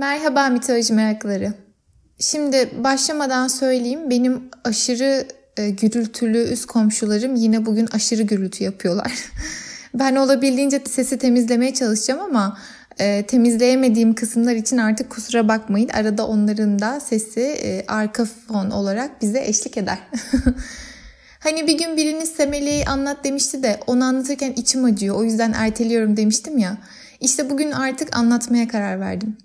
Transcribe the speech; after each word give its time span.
Merhaba 0.00 0.48
mitoloji 0.48 0.92
merakları. 0.92 1.52
Şimdi 2.18 2.70
başlamadan 2.84 3.48
söyleyeyim 3.48 4.10
benim 4.10 4.50
aşırı 4.64 5.26
e, 5.56 5.70
gürültülü 5.70 6.38
üst 6.38 6.66
komşularım 6.66 7.34
yine 7.34 7.66
bugün 7.66 7.86
aşırı 7.86 8.22
gürültü 8.22 8.64
yapıyorlar. 8.64 9.12
ben 9.94 10.16
olabildiğince 10.16 10.82
sesi 10.88 11.18
temizlemeye 11.18 11.74
çalışacağım 11.74 12.20
ama 12.20 12.58
e, 12.98 13.26
temizleyemediğim 13.26 14.14
kısımlar 14.14 14.54
için 14.54 14.78
artık 14.78 15.10
kusura 15.10 15.48
bakmayın. 15.48 15.88
Arada 15.88 16.26
onların 16.26 16.78
da 16.78 17.00
sesi 17.00 17.40
e, 17.40 17.84
arka 17.88 18.24
fon 18.24 18.70
olarak 18.70 19.22
bize 19.22 19.44
eşlik 19.44 19.76
eder. 19.76 19.98
hani 21.40 21.66
bir 21.66 21.78
gün 21.78 21.96
biriniz 21.96 22.28
Semele'yi 22.28 22.84
anlat 22.84 23.24
demişti 23.24 23.62
de 23.62 23.80
onu 23.86 24.04
anlatırken 24.04 24.52
içim 24.52 24.84
acıyor 24.84 25.16
o 25.16 25.24
yüzden 25.24 25.52
erteliyorum 25.52 26.16
demiştim 26.16 26.58
ya. 26.58 26.76
İşte 27.20 27.50
bugün 27.50 27.70
artık 27.70 28.16
anlatmaya 28.16 28.68
karar 28.68 29.00
verdim. 29.00 29.36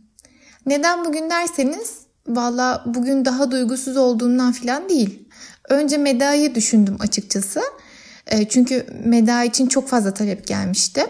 Neden 0.66 1.06
bugün 1.06 1.30
derseniz 1.30 1.98
valla 2.28 2.84
bugün 2.86 3.26
daha 3.26 3.52
duygusuz 3.52 3.98
olduğundan 3.98 4.52
falan 4.52 4.90
değil. 4.90 5.30
Önce 5.70 5.98
Meda'yı 5.98 6.56
düşündüm 6.56 6.98
açıkçası. 7.00 7.62
E, 8.28 8.48
çünkü 8.48 8.88
Meda 9.04 9.44
için 9.44 9.68
çok 9.68 9.88
fazla 9.88 10.14
talep 10.14 10.48
gelmişti. 10.48 11.06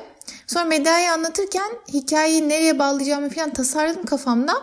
Sonra 0.47 0.65
Meda'yı 0.65 1.11
anlatırken 1.11 1.69
hikayeyi 1.93 2.49
nereye 2.49 2.79
bağlayacağımı 2.79 3.29
falan 3.29 3.53
tasarladım 3.53 4.05
kafamda. 4.05 4.53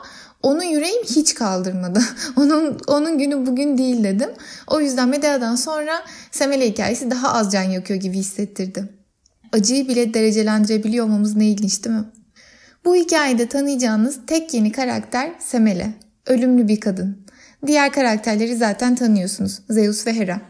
Onun 0.43 0.63
yüreğim 0.63 1.05
hiç 1.05 1.35
kaldırmadı. 1.35 2.03
onun 2.37 2.79
onun 2.87 3.19
günü 3.19 3.47
bugün 3.47 3.79
değil 3.79 4.05
dedim. 4.05 4.31
O 4.67 4.81
yüzden 4.81 5.09
Meda'dan 5.09 5.57
sonra 5.57 6.03
Semele 6.31 6.69
hikayesi 6.69 7.11
daha 7.11 7.33
az 7.33 7.53
can 7.53 7.63
yakıyor 7.63 8.01
gibi 8.01 8.17
hissettirdi. 8.17 8.89
Acıyı 9.53 9.89
bile 9.89 10.15
derecelendirebiliyor 10.15 11.05
olmamız 11.05 11.37
ne 11.37 11.47
ilginç 11.49 11.85
değil 11.85 11.97
mi? 11.97 12.05
Bu 12.85 12.97
hikayede 12.97 13.49
tanıyacağınız 13.49 14.19
tek 14.27 14.55
yeni 14.55 14.73
karakter 14.73 15.33
Semele. 15.39 15.91
Ölümlü 16.27 16.69
bir 16.69 16.81
kadın. 16.81 17.27
Diğer 17.67 17.93
karakterleri 17.93 18.57
zaten 18.57 18.95
tanıyorsunuz. 18.95 19.61
Zeus 19.71 20.07
ve 20.07 20.15
Hera. 20.15 20.41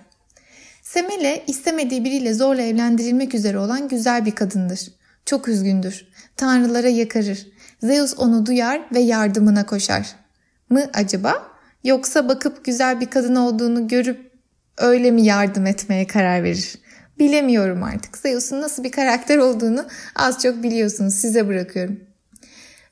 Semele 0.83 1.44
istemediği 1.47 2.05
biriyle 2.05 2.34
zorla 2.34 2.62
evlendirilmek 2.62 3.34
üzere 3.34 3.58
olan 3.58 3.88
güzel 3.88 4.27
bir 4.27 4.30
kadındır. 4.30 4.92
Çok 5.27 5.48
üzgündür. 5.48 6.06
Tanrılara 6.36 6.88
yakarır. 6.88 7.47
Zeus 7.83 8.14
onu 8.19 8.47
duyar 8.47 8.83
ve 8.94 9.00
yardımına 9.00 9.66
koşar. 9.66 10.06
Mı 10.70 10.91
acaba? 10.94 11.42
Yoksa 11.84 12.28
bakıp 12.28 12.64
güzel 12.64 13.00
bir 13.00 13.06
kadın 13.06 13.36
olduğunu 13.36 13.88
görüp 13.88 14.33
öyle 14.78 15.10
mi 15.10 15.22
yardım 15.22 15.66
etmeye 15.66 16.06
karar 16.06 16.44
verir? 16.44 16.75
Bilemiyorum 17.19 17.83
artık. 17.83 18.19
Zeus'un 18.19 18.60
nasıl 18.60 18.84
bir 18.84 18.92
karakter 18.92 19.38
olduğunu 19.38 19.86
az 20.16 20.42
çok 20.42 20.62
biliyorsunuz. 20.62 21.14
Size 21.14 21.48
bırakıyorum. 21.48 22.11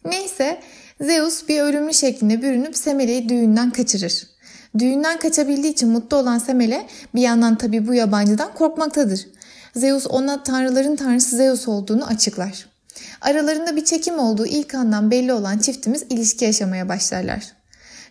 Neyse 0.05 0.61
Zeus 1.01 1.49
bir 1.49 1.61
ölümlü 1.61 1.95
şeklinde 1.95 2.43
bürünüp 2.43 2.77
Semele'yi 2.77 3.29
düğünden 3.29 3.71
kaçırır. 3.71 4.27
Düğünden 4.79 5.19
kaçabildiği 5.19 5.73
için 5.73 5.89
mutlu 5.89 6.17
olan 6.17 6.39
Semele 6.39 6.87
bir 7.15 7.21
yandan 7.21 7.59
tabi 7.59 7.89
bu 7.89 7.95
yabancıdan 7.95 8.55
korkmaktadır. 8.55 9.27
Zeus 9.77 10.07
ona 10.07 10.43
tanrıların 10.43 10.97
tanrısı 10.97 11.37
Zeus 11.37 11.69
olduğunu 11.69 12.07
açıklar. 12.07 12.67
Aralarında 13.21 13.77
bir 13.77 13.85
çekim 13.85 14.19
olduğu 14.19 14.47
ilk 14.47 14.75
andan 14.75 15.11
belli 15.11 15.33
olan 15.33 15.59
çiftimiz 15.59 16.03
ilişki 16.11 16.45
yaşamaya 16.45 16.89
başlarlar. 16.89 17.60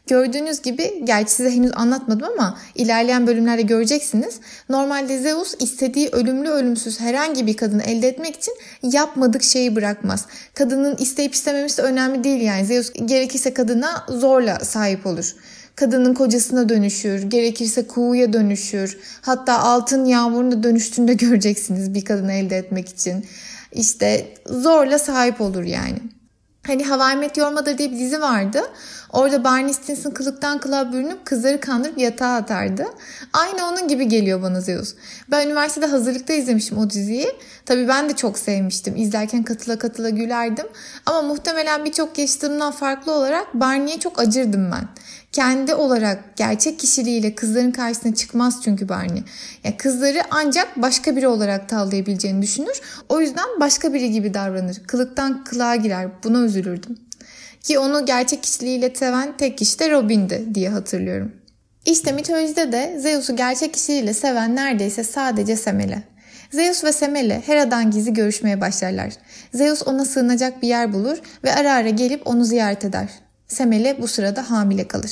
Gördüğünüz 0.10 0.62
gibi 0.62 1.02
gerçi 1.04 1.32
size 1.32 1.52
henüz 1.52 1.72
anlatmadım 1.76 2.28
ama 2.34 2.58
ilerleyen 2.76 3.28
bölümlerde 3.28 3.62
göreceksiniz. 3.62 4.40
Normalde 4.70 5.20
Zeus 5.20 5.54
istediği 5.60 6.10
ölümlü 6.10 6.50
ölümsüz 6.50 7.00
herhangi 7.00 7.48
bir 7.48 7.58
kadını 7.58 7.84
elde 7.84 8.08
etmek 8.08 8.36
için 8.36 8.54
yapmadık 8.84 9.44
şeyi 9.44 9.76
bırakmaz. 9.76 10.26
Kadının 10.54 10.96
isteyip 10.98 11.34
istememesi 11.34 11.82
önemli 11.82 12.24
değil 12.24 12.42
yani. 12.42 12.66
Zeus 12.66 12.94
gerekirse 13.06 13.54
kadına 13.54 14.06
zorla 14.10 14.60
sahip 14.60 15.06
olur. 15.06 15.36
Kadının 15.76 16.14
kocasına 16.14 16.70
dönüşür, 16.70 17.24
gerekirse 17.24 17.88
kuğuya 17.88 18.34
dönüşür. 18.34 18.98
Hatta 19.22 19.60
altın 19.60 20.06
yağmuruna 20.06 20.64
dönüştüğünde 20.64 21.14
göreceksiniz 21.26 21.94
bir 21.94 22.06
kadını 22.06 22.34
elde 22.34 22.58
etmek 22.58 22.90
için. 22.90 23.26
İşte 23.72 24.28
zorla 24.46 25.00
sahip 25.00 25.42
olur 25.42 25.64
yani. 25.64 26.00
Hani 26.70 26.84
Hawaii 26.84 27.18
Meteor 27.18 27.52
Mother 27.52 27.78
diye 27.78 27.92
bir 27.92 28.00
dizi 28.00 28.22
vardı. 28.22 28.62
Orada 29.14 29.44
Barney 29.44 29.74
Stinson 29.74 30.12
kılıktan 30.12 30.60
kılığa 30.60 30.94
bürünüp 30.94 31.26
kızları 31.26 31.60
kandırıp 31.60 31.98
yatağa 31.98 32.36
atardı. 32.36 32.86
Aynı 33.34 33.66
onun 33.66 33.88
gibi 33.88 34.08
geliyor 34.08 34.42
bana 34.42 34.62
Zeus. 34.62 34.96
Ben 35.32 35.48
üniversitede 35.48 35.86
hazırlıkta 35.86 36.34
izlemiştim 36.34 36.78
o 36.78 36.90
diziyi. 36.90 37.28
Tabii 37.66 37.88
ben 37.88 38.10
de 38.10 38.16
çok 38.16 38.38
sevmiştim. 38.38 38.96
İzlerken 38.96 39.44
katıla 39.44 39.80
katıla 39.80 40.10
gülerdim. 40.10 40.66
Ama 41.06 41.22
muhtemelen 41.22 41.86
birçok 41.86 42.18
yaşadığımdan 42.18 42.72
farklı 42.72 43.12
olarak 43.12 43.54
Barney'e 43.54 44.00
çok 44.00 44.20
acırdım 44.20 44.72
ben 44.72 44.88
kendi 45.32 45.76
olarak 45.76 46.38
gerçek 46.38 46.80
kişiliğiyle 46.80 47.36
kızların 47.36 47.72
karşısına 47.72 48.16
çıkmaz 48.16 48.62
çünkü 48.64 48.90
Barney. 48.90 49.24
Yani 49.64 49.78
kızları 49.78 50.22
ancak 50.32 50.82
başka 50.82 51.16
biri 51.16 51.28
olarak 51.28 51.70
tavlayabileceğini 51.70 52.42
düşünür. 52.42 52.82
O 53.10 53.22
yüzden 53.22 53.46
başka 53.60 53.94
biri 53.94 54.12
gibi 54.12 54.34
davranır. 54.34 54.82
Kılıktan 54.88 55.44
kılığa 55.44 55.76
girer. 55.76 56.08
Buna 56.24 56.40
üzülürdüm. 56.40 56.98
Ki 57.64 57.80
onu 57.80 58.06
gerçek 58.06 58.44
kişiliğiyle 58.44 58.96
seven 58.96 59.38
tek 59.38 59.58
kişi 59.58 59.80
de 59.80 59.92
Robin'di 59.92 60.46
diye 60.54 60.70
hatırlıyorum. 60.70 61.32
İşte 61.86 62.12
mitolojide 62.12 62.72
de 62.72 63.00
Zeus'u 63.00 63.36
gerçek 63.36 63.74
kişiliğiyle 63.74 64.14
seven 64.14 64.56
neredeyse 64.56 65.04
sadece 65.04 65.56
Semele. 65.56 66.04
Zeus 66.52 66.84
ve 66.84 66.92
Semele 66.92 67.42
Hera'dan 67.46 67.92
gizli 67.92 68.14
görüşmeye 68.14 68.62
başlarlar. 68.62 69.14
Zeus 69.54 69.88
ona 69.88 70.06
sığınacak 70.06 70.62
bir 70.62 70.68
yer 70.68 70.94
bulur 70.94 71.18
ve 71.44 71.54
ara 71.54 71.74
ara 71.74 71.90
gelip 71.90 72.28
onu 72.28 72.46
ziyaret 72.46 72.86
eder. 72.86 73.10
Semele 73.50 74.02
bu 74.02 74.08
sırada 74.08 74.52
hamile 74.52 74.88
kalır. 74.88 75.12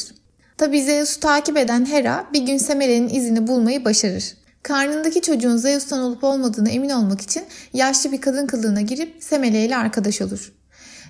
Tabi 0.57 0.81
Zeus'u 0.81 1.19
takip 1.19 1.57
eden 1.57 1.85
Hera 1.85 2.25
bir 2.33 2.41
gün 2.41 2.57
Semele'nin 2.57 3.09
izini 3.09 3.47
bulmayı 3.47 3.85
başarır. 3.85 4.33
Karnındaki 4.63 5.21
çocuğun 5.21 5.57
Zeus'tan 5.57 5.99
olup 5.99 6.23
olmadığını 6.23 6.69
emin 6.69 6.89
olmak 6.89 7.21
için 7.21 7.43
yaşlı 7.73 8.11
bir 8.11 8.21
kadın 8.21 8.47
kılığına 8.47 8.81
girip 8.81 9.15
Semele 9.19 9.65
ile 9.65 9.77
arkadaş 9.77 10.21
olur. 10.21 10.53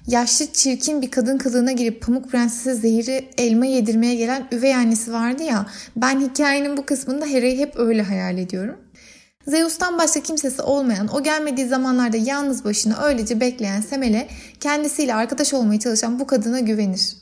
Yaşlı 0.07 0.45
çirkin 0.53 1.01
bir 1.01 1.11
kadın 1.11 1.37
kılığına 1.37 1.71
girip 1.71 2.01
Pamuk 2.01 2.31
Prenses'e 2.31 2.73
zehiri 2.73 3.29
elma 3.37 3.65
yedirmeye 3.65 4.15
gelen 4.15 4.47
üvey 4.51 4.75
annesi 4.75 5.13
vardı 5.13 5.43
ya 5.43 5.65
ben 5.95 6.19
hikayenin 6.19 6.77
bu 6.77 6.85
kısmında 6.85 7.25
Hera'yı 7.25 7.57
hep 7.57 7.79
öyle 7.79 8.01
hayal 8.01 8.37
ediyorum. 8.37 8.77
Zeus'tan 9.47 9.97
başka 9.97 10.19
kimsesi 10.19 10.61
olmayan, 10.61 11.07
o 11.15 11.23
gelmediği 11.23 11.67
zamanlarda 11.67 12.17
yalnız 12.17 12.65
başına 12.65 13.03
öylece 13.03 13.39
bekleyen 13.39 13.81
Semele 13.81 14.27
kendisiyle 14.59 15.15
arkadaş 15.15 15.53
olmaya 15.53 15.79
çalışan 15.79 16.19
bu 16.19 16.27
kadına 16.27 16.59
güvenir. 16.59 17.17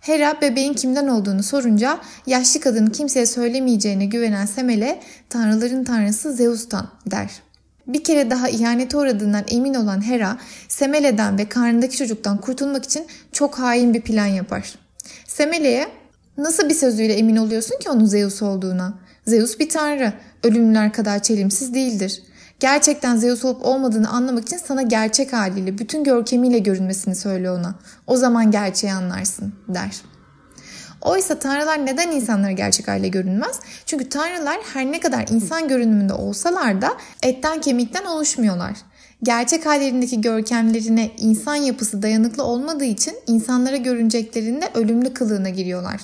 Hera 0.00 0.40
bebeğin 0.40 0.74
kimden 0.74 1.08
olduğunu 1.08 1.42
sorunca 1.42 1.98
yaşlı 2.26 2.60
kadının 2.60 2.90
kimseye 2.90 3.26
söylemeyeceğine 3.26 4.06
güvenen 4.06 4.46
Semele 4.46 5.00
tanrıların 5.28 5.84
tanrısı 5.84 6.32
Zeus'tan 6.32 6.88
der. 7.06 7.30
Bir 7.86 8.04
kere 8.04 8.30
daha 8.30 8.48
ihanete 8.48 8.96
uğradığından 8.96 9.44
emin 9.48 9.74
olan 9.74 10.06
Hera, 10.06 10.38
Semele'den 10.68 11.38
ve 11.38 11.48
karnındaki 11.48 11.96
çocuktan 11.96 12.40
kurtulmak 12.40 12.84
için 12.84 13.06
çok 13.32 13.58
hain 13.58 13.94
bir 13.94 14.00
plan 14.00 14.26
yapar. 14.26 14.74
Semele'ye 15.26 15.88
nasıl 16.38 16.68
bir 16.68 16.74
sözüyle 16.74 17.14
emin 17.14 17.36
oluyorsun 17.36 17.78
ki 17.78 17.90
onun 17.90 18.04
Zeus 18.04 18.42
olduğuna? 18.42 18.94
Zeus 19.26 19.58
bir 19.58 19.68
tanrı, 19.68 20.12
ölümlüler 20.44 20.92
kadar 20.92 21.22
çelimsiz 21.22 21.74
değildir. 21.74 22.22
Gerçekten 22.60 23.16
Zeus 23.16 23.44
olup 23.44 23.66
olmadığını 23.66 24.08
anlamak 24.08 24.42
için 24.42 24.58
sana 24.58 24.82
gerçek 24.82 25.32
haliyle, 25.32 25.78
bütün 25.78 26.04
görkemiyle 26.04 26.58
görünmesini 26.58 27.14
söyle 27.14 27.50
ona. 27.50 27.74
O 28.06 28.16
zaman 28.16 28.50
gerçeği 28.50 28.92
anlarsın 28.92 29.52
der. 29.68 30.02
Oysa 31.00 31.38
tanrılar 31.38 31.86
neden 31.86 32.10
insanlara 32.10 32.52
gerçek 32.52 32.88
haliyle 32.88 33.08
görünmez? 33.08 33.60
Çünkü 33.86 34.08
tanrılar 34.08 34.58
her 34.74 34.92
ne 34.92 35.00
kadar 35.00 35.26
insan 35.30 35.68
görünümünde 35.68 36.12
olsalar 36.12 36.82
da 36.82 36.96
etten 37.22 37.60
kemikten 37.60 38.04
oluşmuyorlar. 38.04 38.72
Gerçek 39.22 39.66
hallerindeki 39.66 40.20
görkemlerine 40.20 41.10
insan 41.18 41.54
yapısı 41.54 42.02
dayanıklı 42.02 42.44
olmadığı 42.44 42.84
için 42.84 43.14
insanlara 43.26 43.76
görüneceklerinde 43.76 44.68
ölümlü 44.74 45.14
kılığına 45.14 45.48
giriyorlar. 45.48 46.00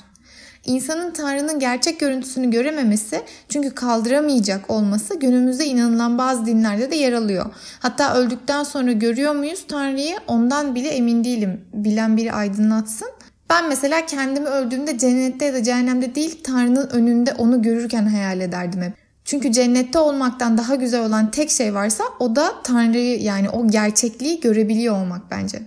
İnsanın 0.67 1.11
Tanrı'nın 1.11 1.59
gerçek 1.59 2.01
görüntüsünü 2.01 2.51
görememesi 2.51 3.23
çünkü 3.49 3.71
kaldıramayacak 3.71 4.71
olması 4.71 5.19
günümüzde 5.19 5.67
inanılan 5.67 6.19
bazı 6.19 6.47
dinlerde 6.47 6.91
de 6.91 6.97
yer 6.97 7.13
alıyor. 7.13 7.47
Hatta 7.79 8.15
öldükten 8.15 8.63
sonra 8.63 8.93
görüyor 8.93 9.35
muyuz 9.35 9.65
Tanrı'yı 9.69 10.17
ondan 10.27 10.75
bile 10.75 10.89
emin 10.89 11.25
değilim. 11.25 11.61
Bilen 11.75 12.17
biri 12.17 12.33
aydınlatsın. 12.33 13.09
Ben 13.51 13.69
mesela 13.69 14.07
kendimi 14.07 14.47
öldüğümde 14.47 14.99
cennette 14.99 15.45
ya 15.45 15.55
da 15.55 15.63
cehennemde 15.63 16.15
değil 16.15 16.41
Tanrı'nın 16.45 16.89
önünde 16.89 17.33
onu 17.33 17.63
görürken 17.63 18.07
hayal 18.07 18.41
ederdim 18.41 18.83
hep. 18.83 18.93
Çünkü 19.25 19.53
cennette 19.53 19.99
olmaktan 19.99 20.59
daha 20.59 20.75
güzel 20.75 21.07
olan 21.07 21.31
tek 21.31 21.51
şey 21.51 21.75
varsa 21.75 22.05
o 22.21 22.37
da 22.37 22.63
Tanrı'yı 22.63 23.23
yani 23.23 23.51
o 23.51 23.69
gerçekliği 23.69 24.41
görebiliyor 24.41 24.97
olmak 25.03 25.31
bence. 25.31 25.63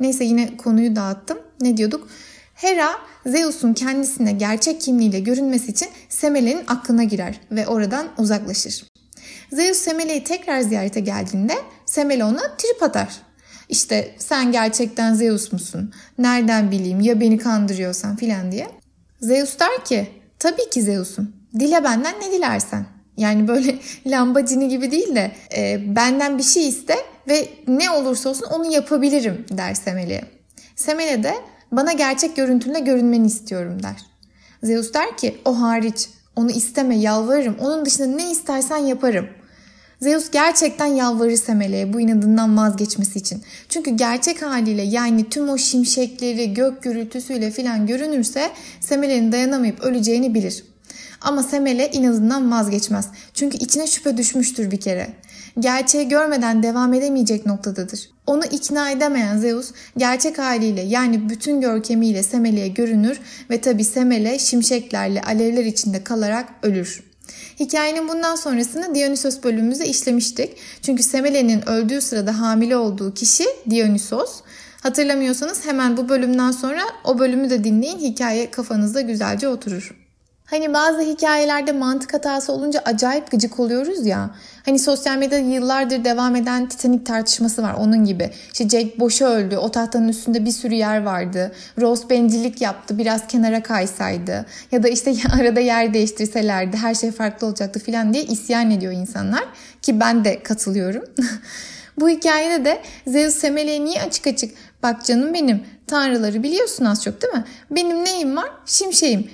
Neyse 0.00 0.24
yine 0.24 0.56
konuyu 0.56 0.96
dağıttım. 0.96 1.38
Ne 1.60 1.76
diyorduk? 1.76 2.08
Hera 2.56 2.90
Zeus'un 3.26 3.74
kendisine 3.74 4.32
gerçek 4.32 4.80
kimliğiyle 4.80 5.20
görünmesi 5.20 5.70
için 5.70 5.88
Semele'nin 6.08 6.64
aklına 6.66 7.04
girer 7.04 7.40
ve 7.50 7.66
oradan 7.66 8.08
uzaklaşır. 8.18 8.84
Zeus 9.52 9.78
Semele'yi 9.78 10.24
tekrar 10.24 10.60
ziyarete 10.60 11.00
geldiğinde 11.00 11.54
Semele 11.86 12.24
ona 12.24 12.56
trip 12.56 12.82
atar. 12.82 13.08
İşte 13.68 14.14
sen 14.18 14.52
gerçekten 14.52 15.14
Zeus 15.14 15.52
musun? 15.52 15.94
Nereden 16.18 16.70
bileyim 16.70 17.00
ya 17.00 17.20
beni 17.20 17.38
kandırıyorsan 17.38 18.16
filan 18.16 18.52
diye. 18.52 18.68
Zeus 19.20 19.58
der 19.58 19.84
ki 19.84 20.10
tabii 20.38 20.70
ki 20.70 20.82
Zeus'um. 20.82 21.32
Dile 21.58 21.84
benden 21.84 22.14
ne 22.20 22.32
dilersen. 22.32 22.86
Yani 23.16 23.48
böyle 23.48 23.78
lambacini 24.06 24.68
gibi 24.68 24.90
değil 24.90 25.14
de 25.14 25.32
e, 25.56 25.96
benden 25.96 26.38
bir 26.38 26.42
şey 26.42 26.68
iste 26.68 26.96
ve 27.28 27.48
ne 27.68 27.90
olursa 27.90 28.28
olsun 28.28 28.46
onu 28.50 28.72
yapabilirim 28.72 29.46
der 29.50 29.74
Semele'ye. 29.74 30.24
Semele 30.76 31.22
de 31.22 31.34
bana 31.72 31.92
gerçek 31.92 32.36
görüntünle 32.36 32.80
görünmeni 32.80 33.26
istiyorum 33.26 33.82
der. 33.82 33.96
Zeus 34.62 34.94
der 34.94 35.16
ki 35.16 35.38
o 35.44 35.60
hariç 35.60 36.08
onu 36.36 36.50
isteme 36.50 36.96
yalvarırım 36.96 37.56
onun 37.60 37.86
dışında 37.86 38.06
ne 38.06 38.30
istersen 38.30 38.76
yaparım. 38.76 39.26
Zeus 40.00 40.30
gerçekten 40.30 40.86
yalvarır 40.86 41.36
Semele'ye 41.36 41.92
bu 41.92 42.00
inadından 42.00 42.56
vazgeçmesi 42.56 43.18
için. 43.18 43.42
Çünkü 43.68 43.90
gerçek 43.90 44.42
haliyle 44.42 44.82
yani 44.82 45.28
tüm 45.28 45.48
o 45.48 45.58
şimşekleri 45.58 46.54
gök 46.54 46.82
gürültüsüyle 46.82 47.50
filan 47.50 47.86
görünürse 47.86 48.50
Semele'nin 48.80 49.32
dayanamayıp 49.32 49.80
öleceğini 49.80 50.34
bilir. 50.34 50.64
Ama 51.20 51.42
Semele 51.42 51.90
inadından 51.90 52.50
vazgeçmez. 52.50 53.08
Çünkü 53.34 53.56
içine 53.56 53.86
şüphe 53.86 54.16
düşmüştür 54.16 54.70
bir 54.70 54.80
kere. 54.80 55.08
Gerçeği 55.60 56.08
görmeden 56.08 56.62
devam 56.62 56.94
edemeyecek 56.94 57.46
noktadadır. 57.46 58.10
Onu 58.26 58.44
ikna 58.44 58.90
edemeyen 58.90 59.38
Zeus 59.38 59.72
gerçek 59.96 60.38
haliyle 60.38 60.80
yani 60.80 61.28
bütün 61.28 61.60
görkemiyle 61.60 62.22
Semele'ye 62.22 62.68
görünür 62.68 63.20
ve 63.50 63.60
tabi 63.60 63.84
Semele 63.84 64.38
şimşeklerle 64.38 65.22
alevler 65.22 65.64
içinde 65.64 66.04
kalarak 66.04 66.48
ölür. 66.62 67.02
Hikayenin 67.60 68.08
bundan 68.08 68.36
sonrasını 68.36 68.94
Dionysos 68.94 69.42
bölümümüzde 69.42 69.86
işlemiştik. 69.86 70.56
Çünkü 70.82 71.02
Semele'nin 71.02 71.68
öldüğü 71.68 72.00
sırada 72.00 72.40
hamile 72.40 72.76
olduğu 72.76 73.14
kişi 73.14 73.44
Dionysos. 73.70 74.40
Hatırlamıyorsanız 74.82 75.66
hemen 75.66 75.96
bu 75.96 76.08
bölümden 76.08 76.50
sonra 76.50 76.82
o 77.04 77.18
bölümü 77.18 77.50
de 77.50 77.64
dinleyin. 77.64 77.98
Hikaye 77.98 78.50
kafanızda 78.50 79.00
güzelce 79.00 79.48
oturur. 79.48 80.05
Hani 80.46 80.74
bazı 80.74 81.00
hikayelerde 81.00 81.72
mantık 81.72 82.14
hatası 82.14 82.52
olunca 82.52 82.80
acayip 82.84 83.30
gıcık 83.30 83.60
oluyoruz 83.60 84.06
ya. 84.06 84.30
Hani 84.64 84.78
sosyal 84.78 85.16
medyada 85.16 85.36
yıllardır 85.36 86.04
devam 86.04 86.36
eden 86.36 86.68
Titanic 86.68 87.04
tartışması 87.04 87.62
var 87.62 87.74
onun 87.74 88.04
gibi. 88.04 88.30
İşte 88.52 88.68
Jack 88.68 89.00
boşa 89.00 89.26
öldü. 89.26 89.56
O 89.56 89.70
tahtanın 89.70 90.08
üstünde 90.08 90.44
bir 90.44 90.50
sürü 90.50 90.74
yer 90.74 91.02
vardı. 91.02 91.52
Rose 91.80 92.10
bencillik 92.10 92.60
yaptı. 92.60 92.98
Biraz 92.98 93.26
kenara 93.26 93.62
kaysaydı. 93.62 94.46
Ya 94.72 94.82
da 94.82 94.88
işte 94.88 95.14
arada 95.40 95.60
yer 95.60 95.94
değiştirselerdi 95.94 96.76
her 96.76 96.94
şey 96.94 97.10
farklı 97.10 97.46
olacaktı 97.46 97.80
falan 97.80 98.14
diye 98.14 98.24
isyan 98.24 98.70
ediyor 98.70 98.92
insanlar. 98.92 99.44
Ki 99.82 100.00
ben 100.00 100.24
de 100.24 100.42
katılıyorum. 100.42 101.04
Bu 102.00 102.08
hikayede 102.08 102.64
de 102.64 102.82
Zeus 103.06 103.34
Semele'ye 103.34 103.84
niye 103.84 104.02
açık 104.02 104.26
açık 104.26 104.54
bak 104.82 105.04
canım 105.04 105.34
benim 105.34 105.62
tanrıları 105.86 106.42
biliyorsun 106.42 106.84
az 106.84 107.04
çok 107.04 107.22
değil 107.22 107.34
mi? 107.34 107.44
Benim 107.70 108.04
neyim 108.04 108.36
var? 108.36 108.50
Şimşeğim. 108.66 109.30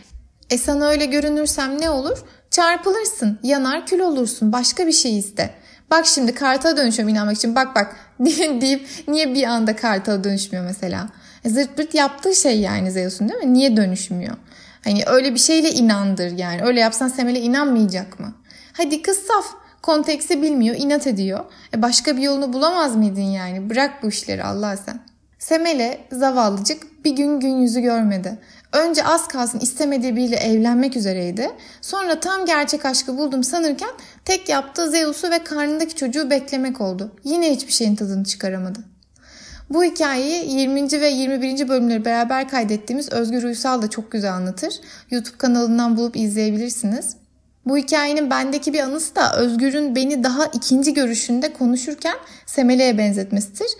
E 0.51 0.59
sana 0.59 0.87
öyle 0.87 1.07
görünürsem 1.07 1.81
ne 1.81 1.91
olur? 1.91 2.19
Çarpılırsın, 2.51 3.39
yanar 3.43 3.87
kül 3.87 4.01
olursun, 4.01 4.53
başka 4.53 4.87
bir 4.87 4.93
şey 4.93 5.19
iste. 5.19 5.55
Bak 5.91 6.07
şimdi 6.07 6.35
kartala 6.35 6.77
dönüşüyorum 6.77 7.15
inanmak 7.15 7.37
için. 7.37 7.55
Bak 7.55 7.75
bak 7.75 7.97
deyip 8.61 8.89
niye 9.09 9.35
bir 9.35 9.45
anda 9.45 9.77
kartala 9.77 10.25
dönüşmüyor 10.25 10.65
mesela? 10.65 11.09
E 11.45 11.51
zırt 11.51 11.77
pırt 11.77 11.95
yaptığı 11.95 12.35
şey 12.35 12.61
yani 12.61 12.91
Zeus'un 12.91 13.29
değil 13.29 13.41
mi? 13.41 13.55
Niye 13.55 13.77
dönüşmüyor? 13.77 14.37
Hani 14.85 15.03
öyle 15.07 15.35
bir 15.35 15.39
şeyle 15.39 15.71
inandır 15.71 16.31
yani. 16.39 16.63
Öyle 16.63 16.81
yapsan 16.81 17.09
Semel'e 17.09 17.41
inanmayacak 17.41 18.21
mı? 18.21 18.35
Hadi 18.73 19.03
kız 19.03 19.17
saf. 19.17 19.47
Konteksi 19.83 20.43
bilmiyor, 20.43 20.77
inat 20.79 21.07
ediyor. 21.07 21.45
E 21.75 21.83
başka 21.83 22.17
bir 22.17 22.23
yolunu 22.23 22.53
bulamaz 22.53 22.97
mıydın 22.97 23.21
yani? 23.21 23.71
Bırak 23.71 24.03
bu 24.03 24.09
işleri 24.09 24.45
Allah 24.45 24.77
sen. 24.77 25.01
Semele 25.39 26.01
zavallıcık 26.13 27.05
bir 27.05 27.11
gün 27.11 27.41
gün 27.41 27.57
yüzü 27.57 27.81
görmedi. 27.81 28.39
Önce 28.73 29.05
az 29.05 29.29
kalsın 29.29 29.61
istemediği 29.61 30.17
biriyle 30.17 30.37
evlenmek 30.37 30.97
üzereydi. 30.97 31.51
Sonra 31.81 32.21
tam 32.21 32.47
gerçek 32.47 32.85
aşkı 32.85 33.19
buldum 33.19 33.45
sanırken 33.45 33.91
tek 34.25 34.49
yaptığı 34.49 34.91
Zeus'u 34.91 35.31
ve 35.31 35.45
karnındaki 35.45 35.95
çocuğu 35.95 36.31
beklemek 36.31 36.81
oldu. 36.81 37.13
Yine 37.25 37.51
hiçbir 37.51 37.73
şeyin 37.73 37.97
tadını 37.97 38.25
çıkaramadı. 38.25 38.79
Bu 39.71 39.85
hikayeyi 39.85 40.51
20. 40.51 41.01
ve 41.01 41.09
21. 41.09 41.69
bölümleri 41.69 42.05
beraber 42.05 42.49
kaydettiğimiz 42.49 43.13
Özgür 43.13 43.43
Uysal 43.43 43.83
da 43.83 43.91
çok 43.91 44.13
güzel 44.13 44.33
anlatır. 44.33 44.75
YouTube 45.11 45.37
kanalından 45.39 45.97
bulup 45.97 46.17
izleyebilirsiniz. 46.17 47.17
Bu 47.67 47.77
hikayenin 47.77 48.31
bendeki 48.31 48.73
bir 48.73 48.81
anısı 48.81 49.17
da 49.17 49.37
Özgür'ün 49.37 49.97
beni 49.97 50.25
daha 50.25 50.47
ikinci 50.47 50.95
görüşünde 50.95 51.53
konuşurken 51.53 52.17
Semele'ye 52.47 52.99
benzetmesidir. 52.99 53.71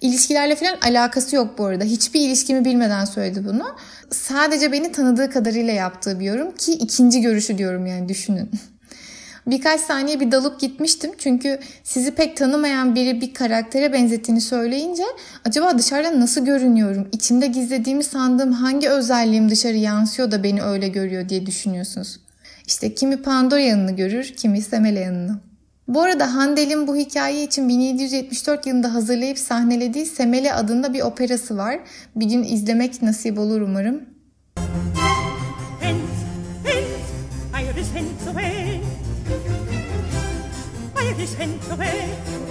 İlişkilerle 0.00 0.56
falan 0.56 0.76
alakası 0.82 1.36
yok 1.36 1.58
bu 1.58 1.64
arada. 1.64 1.84
Hiçbir 1.84 2.20
ilişkimi 2.20 2.64
bilmeden 2.64 3.04
söyledi 3.04 3.44
bunu. 3.44 3.76
Sadece 4.10 4.72
beni 4.72 4.92
tanıdığı 4.92 5.30
kadarıyla 5.30 5.72
yaptığı 5.72 6.20
bir 6.20 6.24
yorum 6.24 6.54
ki 6.54 6.72
ikinci 6.72 7.20
görüşü 7.20 7.58
diyorum 7.58 7.86
yani 7.86 8.08
düşünün. 8.08 8.50
Birkaç 9.46 9.80
saniye 9.80 10.20
bir 10.20 10.32
dalıp 10.32 10.60
gitmiştim 10.60 11.10
çünkü 11.18 11.60
sizi 11.84 12.14
pek 12.14 12.36
tanımayan 12.36 12.94
biri 12.94 13.20
bir 13.20 13.34
karaktere 13.34 13.92
benzettiğini 13.92 14.40
söyleyince 14.40 15.02
acaba 15.44 15.78
dışarıdan 15.78 16.20
nasıl 16.20 16.44
görünüyorum? 16.44 17.08
İçimde 17.12 17.46
gizlediğimi 17.46 18.04
sandığım 18.04 18.52
hangi 18.52 18.88
özelliğim 18.88 19.50
dışarı 19.50 19.76
yansıyor 19.76 20.30
da 20.30 20.42
beni 20.42 20.62
öyle 20.62 20.88
görüyor 20.88 21.28
diye 21.28 21.46
düşünüyorsunuz. 21.46 22.20
İşte 22.66 22.94
kimi 22.94 23.22
Pandora 23.22 23.60
yanını 23.60 23.96
görür, 23.96 24.34
kimi 24.36 24.62
Semele 24.62 25.00
yanını. 25.00 25.47
Bu 25.88 26.02
arada 26.02 26.34
Handel'in 26.34 26.86
bu 26.86 26.96
hikaye 26.96 27.44
için 27.44 27.68
1774 27.68 28.66
yılında 28.66 28.94
hazırlayıp 28.94 29.38
sahnelediği 29.38 30.06
Semele 30.06 30.54
adında 30.54 30.92
bir 30.92 31.00
operası 31.00 31.56
var. 31.56 31.78
Bir 32.16 32.26
gün 32.26 32.42
izlemek 32.42 33.02
nasip 33.02 33.38
olur 33.38 33.60
umarım. 33.60 34.00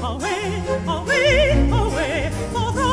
away, 0.03 0.61
away, 0.87 1.51
away, 1.71 2.31
from 2.51 2.75
the 2.75 2.86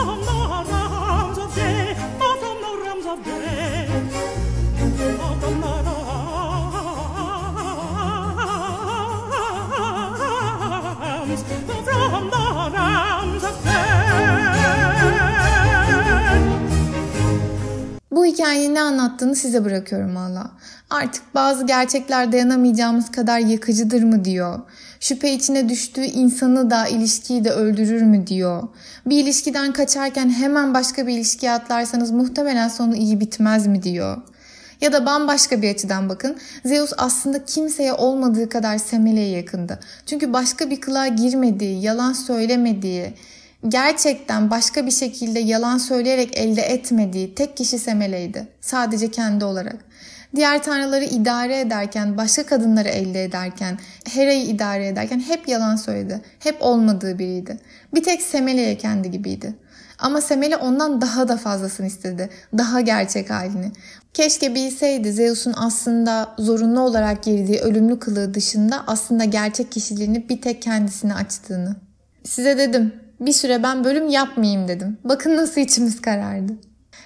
Bu 18.24 18.28
hikayenin 18.28 18.74
ne 18.74 18.80
anlattığını 18.80 19.36
size 19.36 19.64
bırakıyorum 19.64 20.16
valla. 20.16 20.50
Artık 20.90 21.22
bazı 21.34 21.66
gerçekler 21.66 22.32
dayanamayacağımız 22.32 23.10
kadar 23.10 23.38
yakıcıdır 23.38 24.02
mı 24.02 24.24
diyor. 24.24 24.58
Şüphe 25.00 25.32
içine 25.32 25.68
düştüğü 25.68 26.04
insanı 26.04 26.70
da 26.70 26.86
ilişkiyi 26.86 27.44
de 27.44 27.50
öldürür 27.50 28.02
mü 28.02 28.26
diyor. 28.26 28.62
Bir 29.06 29.24
ilişkiden 29.24 29.72
kaçarken 29.72 30.30
hemen 30.30 30.74
başka 30.74 31.06
bir 31.06 31.12
ilişkiye 31.12 31.52
atlarsanız 31.52 32.10
muhtemelen 32.10 32.68
sonu 32.68 32.96
iyi 32.96 33.20
bitmez 33.20 33.66
mi 33.66 33.82
diyor. 33.82 34.16
Ya 34.80 34.92
da 34.92 35.06
bambaşka 35.06 35.62
bir 35.62 35.74
açıdan 35.74 36.08
bakın. 36.08 36.36
Zeus 36.64 36.92
aslında 36.96 37.44
kimseye 37.44 37.92
olmadığı 37.92 38.48
kadar 38.48 38.78
Semele'ye 38.78 39.36
yakındı. 39.36 39.80
Çünkü 40.06 40.32
başka 40.32 40.70
bir 40.70 40.80
kılığa 40.80 41.08
girmediği, 41.08 41.82
yalan 41.82 42.12
söylemediği, 42.12 43.14
gerçekten 43.68 44.50
başka 44.50 44.86
bir 44.86 44.90
şekilde 44.90 45.38
yalan 45.38 45.78
söyleyerek 45.78 46.38
elde 46.38 46.62
etmediği 46.62 47.34
tek 47.34 47.56
kişi 47.56 47.78
Semele'ydi. 47.78 48.48
Sadece 48.60 49.10
kendi 49.10 49.44
olarak. 49.44 49.76
Diğer 50.36 50.62
tanrıları 50.62 51.04
idare 51.04 51.60
ederken, 51.60 52.16
başka 52.16 52.46
kadınları 52.46 52.88
elde 52.88 53.24
ederken, 53.24 53.78
Hera'yı 54.10 54.44
idare 54.44 54.86
ederken 54.86 55.20
hep 55.20 55.48
yalan 55.48 55.76
söyledi. 55.76 56.20
Hep 56.38 56.56
olmadığı 56.60 57.18
biriydi. 57.18 57.58
Bir 57.94 58.02
tek 58.02 58.22
Semele'ye 58.22 58.78
kendi 58.78 59.10
gibiydi. 59.10 59.54
Ama 59.98 60.20
Semele 60.20 60.56
ondan 60.56 61.00
daha 61.00 61.28
da 61.28 61.36
fazlasını 61.36 61.86
istedi. 61.86 62.30
Daha 62.58 62.80
gerçek 62.80 63.30
halini. 63.30 63.72
Keşke 64.14 64.54
bilseydi 64.54 65.12
Zeus'un 65.12 65.54
aslında 65.56 66.34
zorunlu 66.38 66.80
olarak 66.80 67.22
girdiği 67.22 67.58
ölümlü 67.58 67.98
kılığı 67.98 68.34
dışında 68.34 68.84
aslında 68.86 69.24
gerçek 69.24 69.72
kişiliğini 69.72 70.28
bir 70.28 70.42
tek 70.42 70.62
kendisine 70.62 71.14
açtığını. 71.14 71.76
Size 72.24 72.58
dedim 72.58 73.03
bir 73.26 73.32
süre 73.32 73.62
ben 73.62 73.84
bölüm 73.84 74.08
yapmayayım 74.08 74.68
dedim. 74.68 74.98
Bakın 75.04 75.36
nasıl 75.36 75.60
içimiz 75.60 76.02
karardı. 76.02 76.52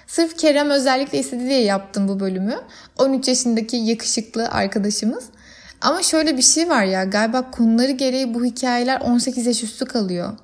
Sırf 0.07 0.37
Kerem 0.37 0.69
özellikle 0.69 1.19
istedi 1.19 1.43
diye 1.43 1.61
yaptım 1.61 2.07
bu 2.07 2.19
bölümü. 2.19 2.55
13 2.97 3.27
yaşındaki 3.27 3.77
yakışıklı 3.77 4.49
arkadaşımız. 4.49 5.23
Ama 5.81 6.03
şöyle 6.03 6.37
bir 6.37 6.41
şey 6.41 6.69
var 6.69 6.83
ya 6.83 7.03
galiba 7.03 7.51
konuları 7.51 7.91
gereği 7.91 8.33
bu 8.33 8.45
hikayeler 8.45 9.01
18 9.01 9.45
yaş 9.45 9.63
üstü 9.63 9.85
kalıyor. 9.85 10.37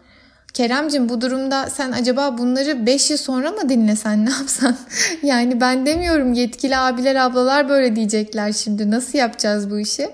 Keremcim 0.53 1.09
bu 1.09 1.21
durumda 1.21 1.69
sen 1.69 1.91
acaba 1.91 2.37
bunları 2.37 2.85
5 2.85 3.11
yıl 3.11 3.17
sonra 3.17 3.51
mı 3.51 3.69
dinlesen 3.69 4.25
ne 4.25 4.29
yapsan? 4.29 4.77
yani 5.23 5.61
ben 5.61 5.85
demiyorum 5.85 6.33
yetkili 6.33 6.77
abiler 6.77 7.15
ablalar 7.15 7.69
böyle 7.69 7.95
diyecekler 7.95 8.53
şimdi 8.53 8.91
nasıl 8.91 9.17
yapacağız 9.17 9.71
bu 9.71 9.79
işi? 9.79 10.09